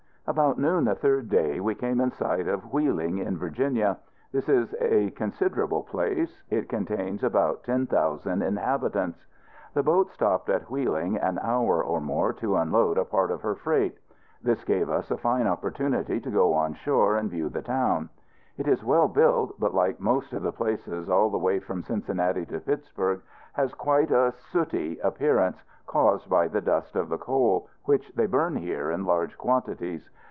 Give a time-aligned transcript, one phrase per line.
[0.27, 3.97] About noon the third day, we came in sight of Wheeling, in Virginia.
[4.31, 6.41] This is a considerable place.
[6.49, 9.25] It contains about ten thousand inhabitants.
[9.73, 13.55] The boat stopped at Wheeling an hour or more to unload a part of her
[13.55, 13.97] freight.
[14.41, 18.09] This gave us a fine opportunity to go on shore and view the town.
[18.57, 22.45] It is well built, but, like most of the places all the way from Cincinnati
[22.45, 23.21] to Pittsburg,
[23.53, 25.57] has quite a sooty appearance,
[25.87, 30.09] caused by the dust of the coal, which they burn here in large quantities.